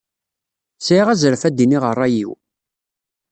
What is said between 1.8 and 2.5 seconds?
ṛṛay-iw.